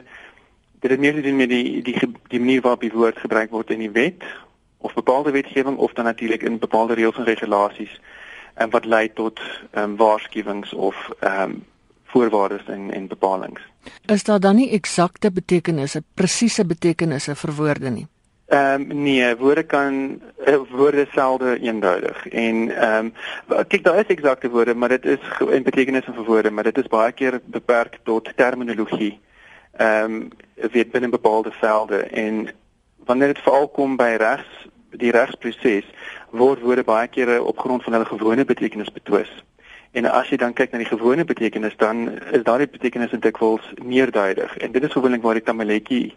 dit 0.81 0.91
het 0.91 1.01
meer 1.01 1.15
te 1.15 1.21
doen 1.21 1.37
met 1.37 1.49
die 1.49 1.83
die 1.83 1.97
die 2.29 2.41
manier 2.41 2.61
waarop 2.61 2.81
die 2.81 2.93
woord 2.93 3.19
gebruik 3.19 3.51
word 3.51 3.71
in 3.71 3.79
die 3.79 3.91
wet 3.91 4.25
of 4.79 4.95
bepaalde 4.95 5.31
wetgewing 5.31 5.77
of 5.77 5.93
dan 5.93 6.05
natuurlik 6.05 6.43
in 6.43 6.59
bepaalde 6.59 6.95
reëls 6.95 7.17
en 7.17 7.25
regulasies 7.25 8.01
en 8.55 8.71
wat 8.71 8.85
lei 8.85 9.13
tot 9.13 9.41
ehm 9.71 9.85
um, 9.85 9.97
waarskuwings 9.97 10.73
of 10.73 11.11
ehm 11.21 11.43
um, 11.43 11.65
voorwaardes 12.09 12.67
en 12.67 12.91
en 12.91 13.07
bepalinge. 13.07 13.61
Is 14.07 14.25
daar 14.25 14.41
dan 14.41 14.57
nie 14.57 14.71
eksakte 14.71 15.33
betekenisse, 15.33 16.03
presiese 16.15 16.65
betekenisse 16.65 17.35
vir 17.35 17.53
woorde 17.55 17.91
nie? 17.91 18.07
Ehm 18.47 18.91
um, 18.91 19.03
nee, 19.03 19.37
woorde 19.37 19.63
kan 19.63 20.21
uh, 20.47 20.57
woorde 20.71 21.07
selde 21.13 21.59
eenduidig 21.61 22.27
en 22.29 22.71
ehm 22.77 23.13
um, 23.49 23.65
kyk 23.69 23.85
daar 23.85 23.99
is 23.99 24.15
eksakte 24.15 24.51
woorde, 24.51 24.75
maar 24.75 24.89
dit 24.89 25.05
is 25.05 25.21
in 25.51 25.63
betekenisse 25.63 26.13
vir 26.13 26.25
woorde, 26.25 26.51
maar 26.51 26.65
dit 26.65 26.79
is 26.79 26.87
baie 26.87 27.13
keer 27.13 27.41
beperk 27.45 27.99
tot 28.03 28.33
terminologie. 28.37 29.19
Ehm 29.79 30.13
um, 30.13 30.29
weet 30.73 30.91
binne 30.91 31.09
bepaalde 31.09 31.51
velde 31.51 32.03
en 32.03 32.49
wanneer 33.07 33.27
dit 33.27 33.43
veral 33.43 33.69
kom 33.69 33.97
by 33.97 34.17
regs 34.19 34.67
die 34.91 35.11
regsproses 35.11 35.87
word 36.31 36.61
woorde 36.61 36.85
baie 36.85 37.07
keer 37.09 37.31
op 37.45 37.59
grond 37.59 37.83
van 37.83 37.93
hulle 37.93 38.09
gewone 38.09 38.45
betekenis 38.45 38.91
betwis. 38.93 39.31
En 39.91 40.11
as 40.11 40.29
jy 40.29 40.37
dan 40.37 40.53
kyk 40.53 40.73
na 40.73 40.81
die 40.83 40.91
gewone 40.91 41.25
betekenis 41.25 41.77
dan 41.79 42.09
is 42.35 42.43
daardie 42.43 42.69
betekenis 42.69 43.15
dikwels 43.23 43.71
meerduidig 43.83 44.57
en 44.57 44.73
dit 44.73 44.83
is 44.83 44.93
gewoonlik 44.93 45.23
waar 45.23 45.39
die 45.39 45.47
tamaletjie 45.47 46.15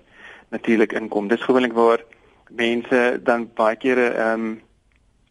natuurlik 0.49 0.97
inkom. 0.97 1.27
Dis 1.27 1.45
gewoonlik 1.45 1.77
waar 1.77 2.01
mense 2.49 3.19
dan 3.23 3.49
baie 3.55 3.75
kere 3.75 4.09
ehm 4.09 4.47
um, 4.47 4.61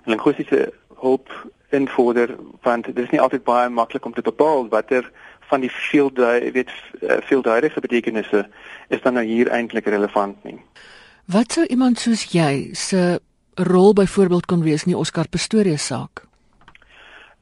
linguistiese 0.05 0.71
hulp 1.03 1.29
invorder 1.71 2.37
want 2.63 2.85
dit 2.85 2.99
is 2.99 3.11
nie 3.11 3.21
altyd 3.21 3.45
baie 3.45 3.69
maklik 3.69 4.05
om 4.05 4.15
te 4.15 4.23
bepaal 4.23 4.69
watter 4.69 5.11
van 5.51 5.61
die 5.61 5.71
veel 5.73 6.11
weet 6.55 6.71
eh, 7.01 7.19
veelduidige 7.27 7.81
betekenisse 7.81 8.47
is 8.89 9.03
dan 9.03 9.19
nou 9.19 9.27
hier 9.27 9.51
eintlik 9.51 9.87
relevant 9.87 10.45
nie. 10.45 10.59
Wat 11.31 11.53
sou 11.53 11.67
iemand 11.67 11.99
soos 11.99 12.25
jy 12.33 12.71
se 12.73 13.21
rol 13.55 13.93
byvoorbeeld 13.93 14.47
kon 14.47 14.63
wees 14.63 14.87
in 14.87 14.95
die 14.95 14.99
Oscar 14.99 15.29
Pistorius 15.29 15.87
saak? 15.87 16.25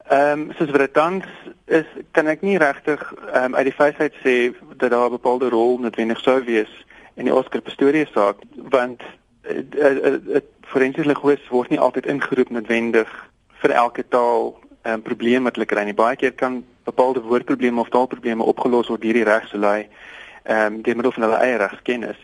Ehm 0.09 0.49
um, 0.49 0.53
soos 0.57 0.71
wat 0.73 0.87
dit 0.87 0.95
dan 0.95 1.23
is 1.67 1.89
kan 2.17 2.27
ek 2.33 2.41
nie 2.41 2.59
regtig 2.59 3.03
ehm 3.13 3.53
um, 3.53 3.55
uit 3.55 3.69
die 3.69 3.79
feitheid 3.81 4.15
sê 4.25 4.37
dat 4.77 4.91
daar 4.91 5.09
'n 5.09 5.17
bepaalde 5.17 5.49
rol 5.49 5.79
noodwendig 5.79 6.21
sou 6.21 6.39
wees 6.45 6.73
in 7.15 7.25
die 7.25 7.35
Oscar 7.35 7.61
Pistorius 7.61 8.13
saak 8.13 8.37
want 8.57 9.03
dit 9.43 9.75
uh, 9.75 10.15
uh, 10.37 10.41
forensiese 10.73 11.09
linguis 11.09 11.45
word 11.49 11.71
nie 11.71 11.81
altyd 11.81 12.07
ingeroep 12.07 12.51
noodwendig 12.51 13.13
vir 13.61 13.71
elke 13.71 14.05
taal 14.09 14.57
'n 14.85 14.93
um, 14.93 15.03
probleem 15.03 15.45
wat 15.45 15.57
hulle 15.57 15.67
kry 15.67 15.85
nie. 15.85 15.95
Baie 15.95 16.17
keer 16.17 16.33
kan 16.33 16.65
bepaalde 16.91 17.21
woordprobleme 17.21 17.81
of 17.81 17.89
taalprobleme 17.95 18.43
opgelos 18.53 18.89
word 18.89 19.03
deur 19.05 19.21
die 19.21 19.29
regselui 19.29 19.81
ehm 20.49 20.75
um, 20.75 20.83
deur 20.83 20.97
middel 20.97 21.13
van 21.13 21.23
hulle 21.23 21.41
eie 21.45 21.57
regskennis. 21.61 22.21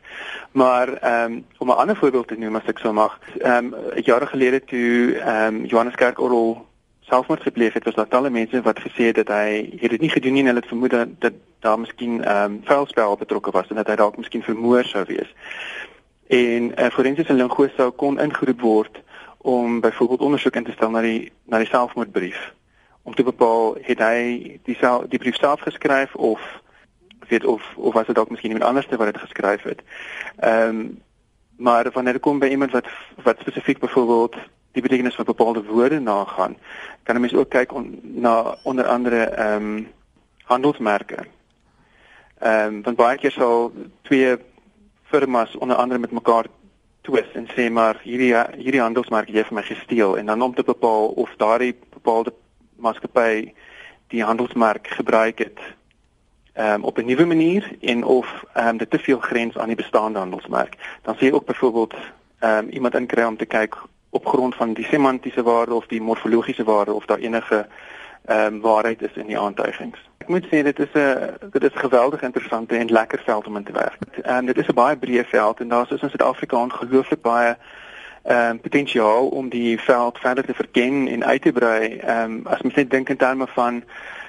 Maar 0.53 0.89
ehm 0.93 1.33
um, 1.33 1.45
om 1.59 1.69
'n 1.69 1.81
ander 1.83 1.97
voorbeeld 1.97 2.29
te 2.29 2.39
noem 2.39 2.57
as 2.57 2.71
ek 2.73 2.79
sou 2.79 2.93
mag, 2.93 3.19
ehm 3.39 3.75
um, 3.75 3.75
jare 4.11 4.27
gelede 4.27 4.65
toe 4.65 5.19
ehm 5.19 5.55
um, 5.55 5.65
Johannes 5.65 5.95
Kerkorrel 5.95 6.67
selfmoord 7.01 7.43
gepleeg 7.43 7.73
het, 7.73 7.85
was 7.85 7.95
daar 7.95 8.09
talle 8.09 8.31
mense 8.31 8.63
wat 8.63 8.81
gesê 8.81 9.03
het 9.11 9.15
dat 9.15 9.29
hy 9.29 9.77
het 9.81 9.91
dit 9.91 10.01
nie 10.01 10.15
gedoen 10.17 10.33
nie 10.33 10.41
en 10.41 10.47
hulle 10.47 10.61
het 10.61 10.69
vermoed 10.69 10.91
dat, 11.19 11.33
daar 11.61 11.79
miskien 11.79 12.25
ehm 12.25 12.53
um, 12.53 12.61
vuilspel 12.65 13.17
betrokke 13.17 13.51
was 13.51 13.69
en 13.69 13.77
dat 13.77 13.87
hy 13.87 13.95
dalk 13.95 14.17
miskien 14.17 14.43
vermoor 14.43 14.85
sou 14.85 15.05
wees. 15.05 15.35
En 16.27 16.63
'n 16.67 16.75
uh, 16.81 16.91
forensiese 16.91 17.33
linguis 17.33 17.75
sou 17.77 17.91
kon 17.91 18.21
ingeroep 18.21 18.61
word 18.61 19.03
om 19.39 19.81
byvoorbeeld 19.81 20.21
ondersoek 20.21 20.57
in 20.57 20.65
te 20.65 20.73
stel 20.73 20.91
na 20.91 21.01
die 21.01 21.33
na 21.45 21.59
die 21.59 21.73
selfmoordbrief 21.77 22.53
om 23.05 23.15
te 23.15 23.23
bepaal 23.23 23.77
het 23.81 24.01
hy 24.01 24.21
die 24.65 24.77
sel, 24.81 25.05
die 25.09 25.21
brief 25.21 25.37
self 25.37 25.61
geskryf 25.61 26.15
of 26.15 26.41
weet 27.29 27.45
of 27.45 27.63
of 27.77 27.95
was 27.95 28.07
dit 28.07 28.17
dalk 28.17 28.31
miskien 28.31 28.51
iemand 28.51 28.69
anders 28.69 28.87
wat 28.89 29.13
dit 29.13 29.23
geskryf 29.27 29.63
het. 29.63 29.83
Ehm 30.37 30.69
um, 30.69 31.03
maar 31.57 31.87
wanneer 31.93 32.19
kom 32.21 32.39
by 32.39 32.47
iemand 32.47 32.73
wat 32.73 32.87
wat 33.23 33.39
spesifiek 33.41 33.79
byvoorbeeld 33.79 34.37
die 34.73 34.83
betekenis 34.83 35.15
van 35.15 35.25
bepaalde 35.25 35.65
woorde 35.65 36.01
nagaan, 36.01 36.57
kan 37.03 37.17
'n 37.17 37.21
mens 37.21 37.35
ook 37.35 37.49
kyk 37.49 37.73
on, 37.73 38.01
na 38.03 38.57
onder 38.63 38.87
andere 38.87 39.23
ehm 39.25 39.63
um, 39.63 39.89
handelsmerke. 40.45 41.27
Ehm 42.39 42.75
um, 42.75 42.83
want 42.83 42.97
baie 42.97 43.19
keer 43.19 43.31
sal 43.31 43.73
twee 44.03 44.39
firmas 45.03 45.57
onder 45.57 45.77
andere 45.77 46.01
met 46.01 46.11
mekaar 46.11 46.47
twis 47.01 47.33
en 47.33 47.47
sê 47.57 47.71
maar 47.71 48.01
hierdie 48.03 48.35
hierdie 48.57 48.81
handelsmerk 48.81 49.29
jy 49.29 49.45
vir 49.45 49.55
my 49.55 49.63
gesteel 49.63 50.19
en 50.19 50.27
dan 50.27 50.43
om 50.43 50.55
te 50.55 50.63
bepaal 50.63 51.07
of 51.07 51.35
daardie 51.37 51.77
bepaalde 51.93 52.33
maatskappy 52.85 53.53
die 54.13 54.25
handelsmerk 54.25 54.93
gebruik 54.99 55.39
het 55.39 55.61
um, 56.59 56.85
op 56.85 56.99
'n 56.99 57.09
nuwe 57.11 57.25
manier 57.25 57.71
en 57.81 58.05
of 58.05 58.45
um, 58.57 58.77
dit 58.77 58.91
te 58.91 58.99
veel 58.99 59.19
grens 59.19 59.59
aan 59.59 59.73
die 59.73 59.83
bestaande 59.83 60.19
handelsmerk 60.19 60.77
dan 61.03 61.15
sê 61.17 61.27
jy 61.27 61.33
ook 61.33 61.47
byvoorbeeld 61.47 61.95
um, 62.41 62.69
iemand 62.69 62.95
inkry 62.95 63.25
om 63.25 63.37
te 63.37 63.47
kyk 63.47 63.75
op 64.11 64.27
grond 64.27 64.55
van 64.55 64.73
die 64.73 64.85
semantiese 64.85 65.43
waarde 65.43 65.75
of 65.75 65.87
die 65.87 66.03
morfologiese 66.03 66.65
waarde 66.65 66.93
of 66.93 67.07
daar 67.07 67.19
enige 67.19 67.67
ehm 68.25 68.55
um, 68.55 68.61
waarheid 68.61 69.03
is 69.03 69.13
in 69.15 69.27
die 69.27 69.39
aantuigings. 69.39 69.99
Ek 70.19 70.29
moet 70.29 70.47
sê 70.49 70.63
dit 70.65 70.79
is 70.79 70.93
'n 70.95 71.51
dit 71.51 71.65
is 71.65 71.81
geweldig 71.81 72.23
interessante 72.23 72.77
en 72.77 72.89
lekker 72.89 73.21
veld 73.25 73.47
om 73.47 73.57
in 73.57 73.65
te 73.65 73.73
werk. 73.73 73.99
En 74.23 74.47
dit 74.47 74.57
is 74.57 74.67
'n 74.69 74.75
baie 74.75 74.97
breë 74.97 75.25
veld 75.25 75.61
en 75.61 75.69
daar's 75.69 75.91
in 75.91 75.99
Suid-Afrika 75.99 76.57
ongelooflik 76.57 77.23
baie 77.23 77.57
ehm 78.25 78.51
um, 78.51 78.61
potensiaal 78.61 79.29
om 79.29 79.49
die 79.49 79.81
veld 79.81 80.19
verder 80.19 80.45
te 80.45 80.55
verken 80.55 81.09
en 81.09 81.25
uit 81.25 81.43
te 81.43 81.53
brei. 81.53 81.97
Ehm 81.97 82.33
um, 82.33 82.47
as 82.47 82.63
mens 82.63 82.75
net 82.75 82.91
dink 82.91 83.09
in 83.09 83.17
terme 83.17 83.47
van 83.47 83.85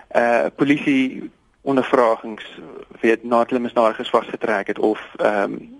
eh 0.07 0.21
uh, 0.21 0.45
polisie 0.55 1.31
ondervragings 1.61 2.59
weet 3.01 3.23
nadat 3.23 3.49
hulle 3.49 3.61
misdadigers 3.61 4.09
vasgetrek 4.09 4.67
het 4.67 4.79
of 4.79 4.99
ehm 5.17 5.53
um, 5.53 5.75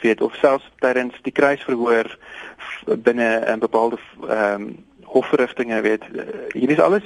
weet 0.00 0.20
of 0.20 0.34
selfs 0.34 0.70
tydens 0.78 1.14
die 1.22 1.32
kruisverhoor 1.32 2.18
binne 2.84 3.44
'n 3.46 3.58
bepaalde 3.58 3.98
ehm 4.28 4.62
um, 4.62 4.84
hofverrigtinge 5.04 5.80
weet 5.80 6.04
hier 6.52 6.70
is 6.70 6.80
alles 6.80 7.02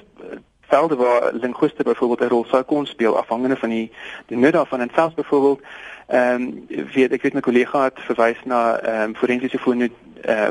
velde 0.74 0.96
waar 0.96 1.32
linguiste 1.32 1.82
byvoorbeeld 1.82 2.20
'n 2.20 2.34
rol 2.34 2.44
sou 2.44 2.62
kon 2.62 2.86
speel 2.86 3.16
afhangende 3.16 3.56
van 3.56 3.68
die 3.68 3.92
die 4.26 4.36
nut 4.36 4.52
daarvan. 4.52 4.80
En 4.80 4.90
selfs 4.94 5.14
byvoorbeeld 5.14 5.60
ehm 6.06 6.42
um, 6.42 6.66
weet 6.94 7.12
ek 7.12 7.22
weet 7.22 7.34
my 7.34 7.40
kollega 7.40 7.84
het 7.84 8.00
verwys 8.08 8.40
na 8.44 8.76
ehm 8.76 9.02
um, 9.02 9.16
forensiese 9.16 9.58
fonie 9.58 9.92
eh 10.20 10.50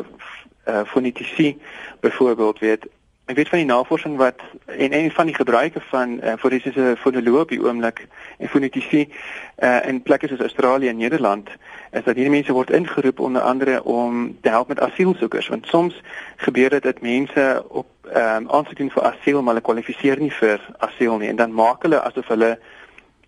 uh, 0.67 0.81
fonetisie 0.85 1.61
byvoorbeeld 1.99 2.59
weet 2.59 2.85
ek 3.25 3.35
weet 3.35 3.49
van 3.49 3.61
die 3.61 3.67
navorsing 3.67 4.17
wat 4.17 4.41
en 4.65 4.93
een 4.93 5.11
van 5.11 5.25
die 5.25 5.35
gebruike 5.35 5.81
van 5.89 6.19
uh, 6.23 6.33
forensiese 6.37 6.95
fonoloog 6.97 7.41
op 7.41 7.49
die 7.49 7.61
oomblik 7.63 8.07
en 8.37 8.49
fonetisie 8.49 9.13
uh, 9.59 9.87
in 9.87 10.01
plekke 10.01 10.27
soos 10.27 10.39
Australië 10.39 10.87
en 10.87 10.97
Nederland 10.97 11.49
is 11.91 12.03
dat 12.03 12.15
hierdie 12.15 12.33
mense 12.33 12.53
word 12.53 12.69
ingeroep 12.69 13.19
onder 13.19 13.41
andere 13.41 13.83
om 13.83 14.37
te 14.41 14.49
help 14.49 14.67
met 14.67 14.79
asielsoekers 14.79 15.47
want 15.47 15.67
soms 15.67 16.01
gebeur 16.35 16.69
dit 16.69 16.83
dat 16.83 17.01
mense 17.01 17.63
op 17.67 17.87
um, 18.15 18.49
aansoek 18.49 18.77
doen 18.77 18.91
vir 18.91 19.03
asiel 19.03 19.41
maar 19.41 19.53
hulle 19.53 19.67
kwalifiseer 19.69 20.19
nie 20.19 20.31
vir 20.31 20.59
asiel 20.77 21.17
nie 21.17 21.29
en 21.29 21.35
dan 21.35 21.53
maak 21.53 21.85
hulle 21.87 22.01
asof 22.01 22.27
hulle 22.27 22.57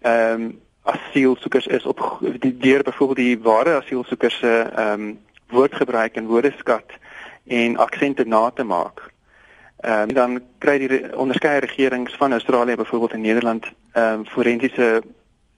ehm 0.02 0.42
um, 0.42 0.52
asielsoekers 0.84 1.68
is 1.68 1.86
op 1.86 2.20
die 2.40 2.58
deur 2.58 2.84
byvoorbeeld 2.84 3.18
die 3.18 3.40
ware 3.40 3.78
asielsoekers 3.80 4.38
se 4.38 4.52
ehm 4.76 5.00
um, 5.02 5.20
woordgebruik 5.54 6.16
en 6.16 6.26
woordeskat 6.28 6.98
en 7.48 7.78
aksente 7.78 8.26
na 8.26 8.50
te 8.50 8.64
maak. 8.64 9.13
Ehm 9.84 10.10
um, 10.10 10.14
dan 10.14 10.42
kry 10.58 10.78
die 10.78 11.18
onderskeie 11.18 11.60
regerings 11.60 12.16
van 12.16 12.32
Australië 12.32 12.76
byvoorbeeld 12.76 13.14
in 13.14 13.22
Nederland 13.22 13.66
ehm 13.92 14.14
um, 14.14 14.26
forensiese 14.26 15.04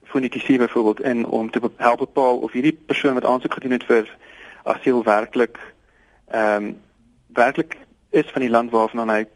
fonetisie 0.02 0.58
byvoorbeeld 0.58 1.00
in 1.00 1.26
om 1.26 1.50
te 1.50 1.60
help 1.76 1.98
bepaal 1.98 2.38
of 2.38 2.52
hierdie 2.52 2.78
persoon 2.86 3.14
wat 3.14 3.24
aansoek 3.24 3.52
gedoen 3.52 3.70
het 3.70 3.84
vir 3.84 4.16
asiel 4.62 5.04
werklik 5.04 5.58
ehm 6.26 6.64
um, 6.64 6.80
werklik 7.26 7.76
is 8.10 8.26
van 8.32 8.40
die 8.40 8.50
land 8.50 8.70
waarvan 8.70 9.08
hy 9.08 9.26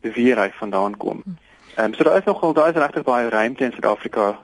beweer 0.00 0.38
hy 0.38 0.50
vandaan 0.58 0.96
kom. 0.96 1.22
Ehm 1.74 1.84
um, 1.84 1.94
so 1.94 2.02
daar 2.04 2.18
is 2.18 2.24
nogal 2.24 2.52
daar 2.52 2.68
is 2.68 2.82
regtig 2.82 3.02
baie 3.02 3.28
ruimte 3.28 3.64
in 3.64 3.72
Suid-Afrika 3.72 4.38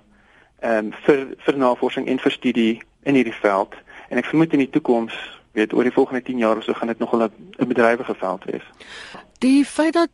ehm 0.60 0.84
um, 0.84 0.92
vir 0.92 1.26
vir 1.36 1.56
navorsing 1.56 2.06
en 2.06 2.18
vir 2.18 2.32
studie 2.32 2.82
in 3.02 3.14
hierdie 3.14 3.40
veld 3.40 3.74
en 4.08 4.18
ek 4.18 4.30
vermoed 4.30 4.52
in 4.52 4.62
die 4.62 4.70
toekoms 4.70 5.18
weet 5.52 5.74
oor 5.74 5.82
die 5.82 5.92
volgende 5.92 6.22
10 6.22 6.38
jaar 6.38 6.56
of 6.56 6.64
so 6.64 6.72
gaan 6.72 6.94
dit 6.94 6.98
nogal 6.98 7.22
'n 7.22 7.66
bedrywige 7.66 8.14
veld 8.14 8.44
wees. 8.44 8.66
Die 9.38 9.64
feit 9.64 9.92
dat 9.92 10.08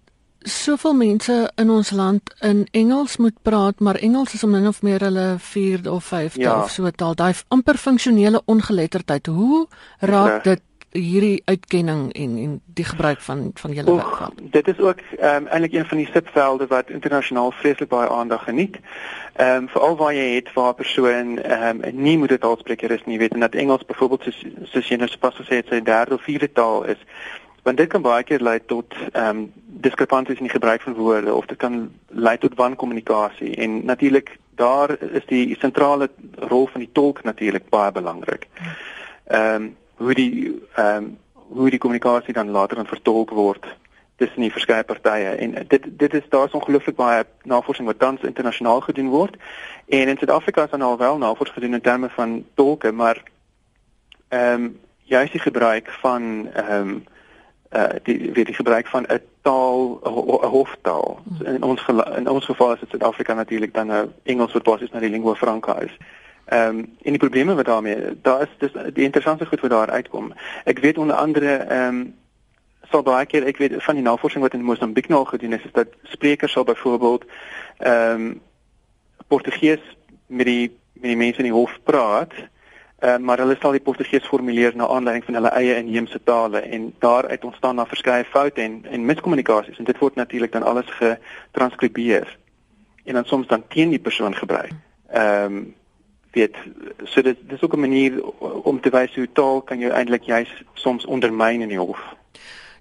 soveel 0.45 0.95
mense 0.95 1.52
in 1.57 1.71
ons 1.71 1.90
land 1.90 2.35
in 2.40 2.66
Engels 2.71 3.16
moet 3.16 3.37
praat, 3.43 3.81
maar 3.81 3.95
Engels 3.95 4.35
is 4.35 4.45
om 4.45 4.50
min 4.50 4.66
of 4.66 4.83
meer 4.83 5.00
hulle 5.00 5.37
4de 5.38 5.88
of 5.88 6.12
5de 6.12 6.40
ja. 6.40 6.59
of 6.62 6.71
so 6.71 6.90
taal. 6.90 7.14
Daai 7.14 7.33
amper 7.49 7.81
funksionele 7.81 8.43
ongeletterdheid. 8.45 9.26
Hoe 9.26 9.66
raak 9.99 10.45
dit 10.45 10.61
hierdie 10.95 11.43
uitkenning 11.45 12.12
en 12.12 12.37
en 12.38 12.61
die 12.64 12.85
gebruik 12.85 13.21
van 13.21 13.50
van 13.54 13.73
julle 13.73 13.97
werk? 13.97 14.37
Dit 14.52 14.69
is 14.69 14.78
ook 14.78 15.00
ehm 15.19 15.35
um, 15.35 15.47
eintlik 15.47 15.73
een 15.73 15.87
van 15.87 15.97
die 15.97 16.09
subvelde 16.12 16.66
wat 16.66 16.90
internasionaal 16.90 17.50
vreeslik 17.50 17.88
baie 17.88 18.09
aandag 18.09 18.45
geniet. 18.45 18.76
Ehm 19.35 19.57
um, 19.57 19.69
veral 19.69 19.97
waar 19.97 20.14
jy 20.14 20.35
het 20.35 20.52
waar 20.52 20.71
'n 20.71 20.75
persoon 20.75 21.38
ehm 21.38 21.83
um, 21.85 22.02
nie 22.02 22.19
moedertaalspreker 22.19 22.90
is 22.90 23.04
nie, 23.04 23.19
weet 23.19 23.35
en 23.35 23.40
dat 23.40 23.54
Engels 23.54 23.85
byvoorbeeld 23.85 24.23
soos 24.23 24.45
soos 24.62 24.88
jy 24.88 24.97
nou 24.97 25.09
sopas 25.09 25.35
gesê 25.35 25.54
het 25.54 25.66
sy 25.69 25.83
derde 25.83 26.14
of 26.14 26.23
vierde 26.23 26.52
taal 26.52 26.85
is 26.85 27.00
want 27.64 27.76
dit 27.76 27.88
kan 27.88 28.02
baie 28.02 28.25
keer 28.25 28.42
lei 28.44 28.59
tot 28.66 28.94
ehm 29.12 29.28
um, 29.28 29.52
diskrepansies 29.85 30.38
in 30.40 30.47
die 30.49 30.56
gebruik 30.56 30.80
van 30.80 30.94
woorde 30.94 31.35
of 31.35 31.47
dit 31.47 31.59
kan 31.59 31.92
lei 32.09 32.38
tot 32.38 32.54
wankommunikasie. 32.54 33.56
En 33.56 33.85
natuurlik 33.85 34.38
daar 34.54 34.97
is 35.00 35.26
die 35.26 35.56
sentrale 35.61 36.11
rol 36.35 36.66
van 36.66 36.80
die 36.80 36.92
tolk 36.92 37.23
natuurlik 37.23 37.68
baie 37.68 37.92
belangrik. 37.92 38.49
Ehm 39.25 39.62
um, 39.62 39.76
hoe 39.94 40.14
die 40.14 40.61
ehm 40.75 40.97
um, 40.97 41.18
hoe 41.49 41.71
die 41.71 41.78
kommunikasie 41.78 42.35
dan 42.35 42.50
later 42.50 42.76
dan 42.76 42.87
vertolk 42.87 43.30
word 43.30 43.66
tussen 44.16 44.40
die 44.40 44.52
verskeie 44.52 44.85
partye 44.85 45.35
en 45.35 45.54
dit 45.68 45.87
dit 45.99 46.14
is 46.14 46.28
daar's 46.28 46.52
ongelooflik 46.52 46.97
baie 46.97 47.25
navorsing 47.42 47.87
wat 47.87 47.99
tans 47.99 48.23
internasionaal 48.23 48.80
gedoen 48.80 49.09
word. 49.09 49.37
En 49.88 50.09
in 50.09 50.16
Suid-Afrika 50.16 50.64
is 50.64 50.71
dan 50.71 50.83
al 50.83 50.99
wel 50.99 51.18
navorsing 51.18 51.59
gedoen 51.59 51.75
in 51.75 51.80
terme 51.80 52.09
van 52.09 52.44
tolke 52.54 52.92
maar 52.92 53.23
ehm 54.28 54.52
um, 54.52 54.80
juist 55.02 55.33
die 55.33 55.40
gebruik 55.40 55.90
van 55.90 56.49
ehm 56.52 56.88
um, 56.88 57.04
uh 57.75 57.87
die 58.02 58.33
weet 58.33 58.47
die 58.47 58.54
gebruik 58.54 58.87
van 58.87 59.07
'n 59.09 59.21
taal 59.43 60.00
'n 60.02 60.47
hoftaal 60.47 61.23
in 61.45 61.62
ons 61.62 61.87
in 62.16 62.28
ons 62.28 62.45
geval 62.45 62.73
is 62.73 62.81
dit 62.81 62.88
Suid-Afrika 62.88 63.35
natuurlik 63.35 63.75
dan 63.75 63.87
nou 63.87 64.09
Engels 64.23 64.52
wat 64.52 64.62
basies 64.62 64.90
na 64.90 65.00
die 65.00 65.11
lingua 65.11 65.35
franca 65.35 65.81
is. 65.81 65.97
Ehm 66.45 66.69
um, 66.69 66.78
en 66.78 67.11
die 67.11 67.19
probleme 67.19 67.54
wat 67.54 67.64
daarmee 67.64 67.97
daar 68.23 68.43
is 68.43 68.49
dis 68.59 68.73
die 68.93 69.04
interessante 69.04 69.47
goed 69.47 69.61
wat 69.61 69.71
daar 69.71 69.90
uitkom. 69.90 70.33
Ek 70.64 70.78
weet 70.78 70.99
onder 70.99 71.16
andere 71.16 71.57
ehm 71.57 71.88
um, 71.88 72.14
sal 72.90 73.02
baie 73.02 73.26
keer 73.26 73.47
ek 73.47 73.57
weet 73.57 73.83
van 73.83 73.95
die 73.95 74.04
navorsing 74.04 74.43
wat 74.43 74.52
in 74.52 74.62
Mosambiek 74.62 75.09
nou 75.09 75.25
gedoen 75.26 75.52
is 75.52 75.64
is 75.64 75.73
dat 75.73 75.88
sprekers 76.02 76.52
sal 76.52 76.64
byvoorbeeld 76.64 77.25
ehm 77.78 78.21
um, 78.21 78.40
Portugees 79.26 79.97
met 80.26 80.47
die 80.47 80.78
met 80.93 81.11
die 81.11 81.16
mense 81.16 81.38
in 81.38 81.50
die 81.50 81.59
hof 81.59 81.78
praat 81.85 82.33
Uh, 83.04 83.16
maar 83.18 83.38
hulle 83.38 83.56
sal 83.61 83.75
die 83.76 83.82
Portugees 83.84 84.25
formuleer 84.25 84.73
na 84.76 84.87
aanleiding 84.88 85.25
van 85.25 85.37
hulle 85.37 85.50
eie 85.58 85.75
inheemse 85.76 86.20
tale 86.25 86.61
en 86.61 86.87
daaruit 86.99 87.44
ontstaan 87.44 87.76
daar 87.76 87.90
verskeie 87.90 88.25
foute 88.25 88.62
en 88.62 88.78
en 88.88 89.04
miskommunikasies 89.04 89.78
en 89.78 89.84
dit 89.84 89.99
word 89.99 90.14
natuurlik 90.14 90.52
dan 90.52 90.62
alles 90.62 90.88
getranskribeer 91.00 92.38
en 93.04 93.14
dan 93.14 93.25
soms 93.25 93.46
dan 93.46 93.66
teen 93.68 93.90
die 93.90 93.99
persoon 93.99 94.34
gebruik. 94.34 94.73
Ehm 95.11 95.44
um, 95.56 95.75
weet 96.32 96.56
so 97.04 97.23
dit 97.23 97.38
dis 97.49 97.62
ook 97.62 97.76
'n 97.76 97.80
manier 97.80 98.23
om 98.70 98.80
te 98.80 98.90
wys 98.90 99.14
hoe 99.14 99.28
taal 99.32 99.62
kan 99.62 99.78
jou 99.78 99.92
eintlik 99.92 100.23
juis 100.23 100.62
soms 100.73 101.04
ondermyn 101.04 101.61
in 101.61 101.68
die 101.68 101.78
hof. 101.78 102.00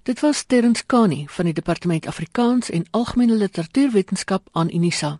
Dit 0.02 0.20
was 0.20 0.44
Terence 0.44 0.86
Kani 0.86 1.26
van 1.28 1.44
die 1.44 1.54
Departement 1.54 2.06
Afrikaans 2.06 2.70
en 2.70 2.86
Algemene 2.90 3.34
Literatuurwetenskap 3.34 4.48
aan 4.52 4.70
Unisa. 4.74 5.18